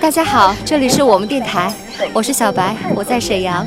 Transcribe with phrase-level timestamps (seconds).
[0.00, 1.72] 大家好，这里是我们电台，
[2.12, 3.66] 我是小白，我在沈阳。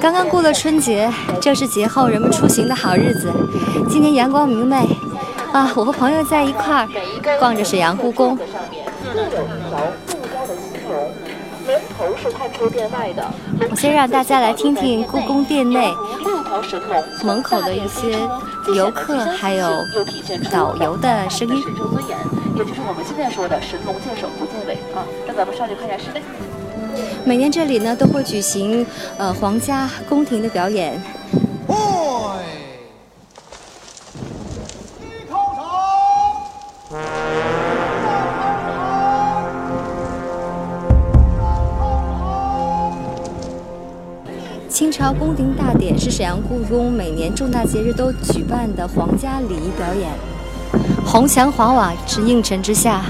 [0.00, 3.32] 刚刚过了春节，正是节后人们出行的好日子。
[3.88, 4.86] 今天阳光明媚，
[5.52, 6.88] 啊，我和朋友在一块儿
[7.38, 8.38] 逛着沈阳故宫。
[13.68, 15.92] 我先让大家来听听故宫殿内
[17.22, 18.16] 门口的一些
[18.74, 19.84] 游客还有
[20.50, 21.62] 导游的声音。
[22.56, 26.20] 也就是我们现在说的“神龙见首不见尾”啊，那咱们上去看一下室内。
[27.24, 28.84] 每年这里呢都会举行
[29.16, 31.00] 呃皇家宫廷的表演。
[44.80, 50.08] 清朝宫廷大典是沈阳故宫每年重大节日都举办的皇家礼仪表演。
[51.04, 53.02] 红墙黄瓦之映衬之下，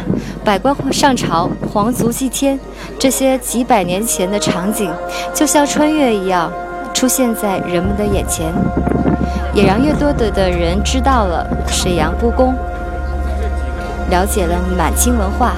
[0.45, 2.59] 百官上朝，皇族祭天，
[2.99, 4.91] 这些几百年前的场景，
[5.33, 6.53] 就像穿越一样
[6.93, 8.53] 出现在人们的眼前，
[9.55, 12.53] 也让越多的的人知道了沈阳故宫，
[14.11, 15.55] 了解了满清文化。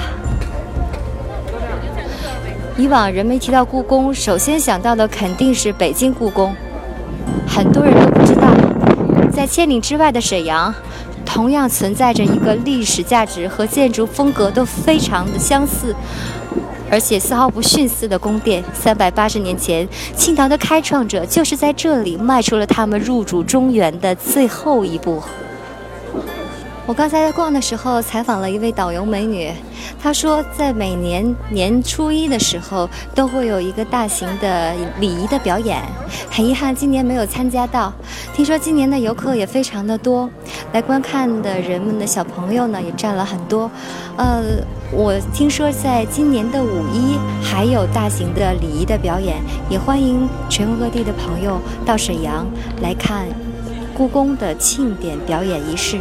[2.75, 6.55] 以往人们提到故宫，首先想到的肯定是北京故宫。
[7.47, 8.47] 很多人都不知道，
[9.31, 10.73] 在千里之外的沈阳，
[11.23, 15.95] 同样存在着一个历史价值和建筑风格都非常的相似，
[16.89, 18.63] 而且丝毫不逊色的宫殿。
[18.73, 25.21] 三百八十年前，清朝的开创者就是在这里迈出了他们入主中原的最后一步。
[26.85, 29.49] 我刚才在逛的时候，采访了一位导游美女，
[30.01, 35.81] 她说，在每年年初一的时候，都会有一个大型的礼仪的表演。
[36.29, 37.93] 很遗憾，今年没有参加到。
[38.33, 40.29] 听说今年的游客也非常的多，
[40.73, 43.71] 来观看的人们的小朋友呢，也占了很多。
[44.17, 44.43] 呃，
[44.91, 49.37] 我听说在今年的五一还有大型的礼仪的表演，
[49.69, 52.45] 也欢迎全国各地的朋友到沈阳
[52.81, 53.25] 来看
[53.95, 55.99] 故宫的庆典表演仪式。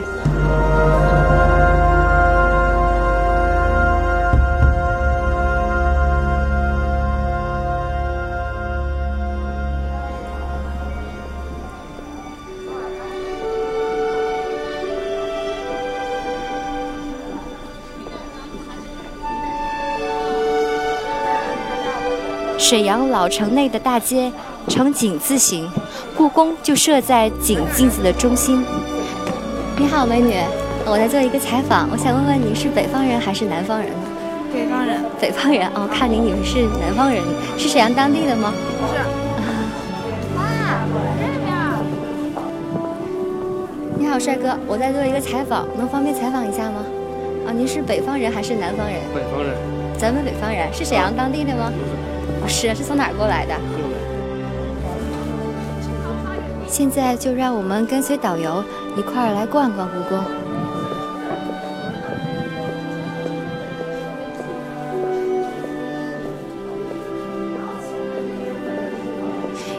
[22.58, 24.32] 沈阳老城内的大街
[24.68, 25.68] 呈井字形，
[26.16, 28.64] 故宫就设在井镜子的中心。
[29.76, 30.34] 你好，美女，
[30.86, 33.88] 我在做一个采访，我想问问你是北方人还是南方人？
[34.52, 35.00] 北方人。
[35.20, 37.22] 北方人哦，看你你们是南方人，
[37.58, 38.52] 是沈阳当地的吗？
[38.78, 38.98] 不是。
[40.38, 40.86] 啊，
[41.18, 41.52] 这边。
[43.98, 46.84] 你好，帅哥，我在做一个采访，能方便采访一下吗？
[47.46, 48.96] 啊，您是北方人还是南方人？
[49.14, 49.56] 北方人。
[49.98, 51.72] 咱们北方人是沈阳当地的吗？
[52.40, 52.68] 不是。
[52.68, 53.54] 是，是从哪儿过来的？
[56.72, 58.64] 现在就让我们跟随导游
[58.96, 60.18] 一块儿来逛逛故宫。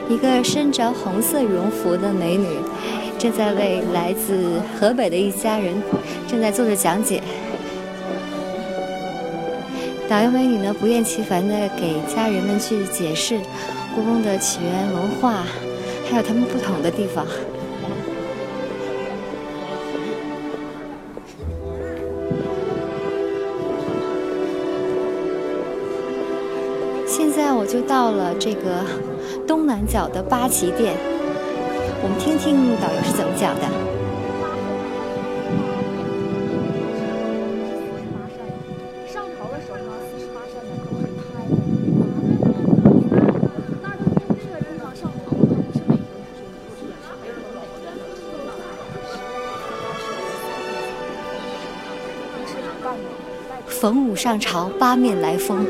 [0.07, 2.47] 一个身着红色羽绒服的美女，
[3.17, 5.73] 正在为来自河北的一家人
[6.27, 7.23] 正在做着讲解。
[10.07, 13.39] 导游美女呢，不厌其烦地给家人们去解释
[13.95, 15.43] 故宫的起源文化。
[16.09, 17.25] 还有他们不同的地方。
[27.07, 28.85] 现在我就到了这个
[29.47, 30.95] 东南角的八旗殿，
[32.03, 33.82] 我们听听导游是怎么讲的。
[53.83, 55.65] 逢五上朝，八面来风。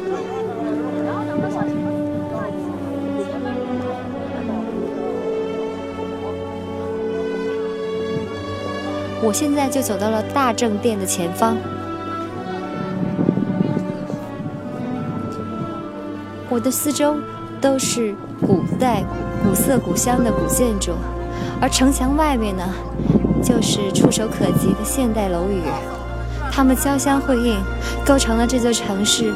[9.24, 11.57] 我现在就走到了大正殿的前方，
[16.51, 17.15] 我的四周
[17.60, 18.13] 都是
[18.45, 19.04] 古代
[19.44, 20.92] 古色古香的古建筑，
[21.60, 22.63] 而城墙外面呢，
[23.42, 25.63] 就是触手可及的现代楼宇。
[26.55, 27.57] 它们交相辉映，
[28.05, 29.33] 构成了这座城市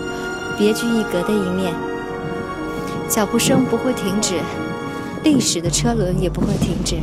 [0.55, 1.73] 别具一格的一面。
[3.09, 4.35] 脚步声不会停止，
[5.23, 6.97] 历史的车轮也不会停止。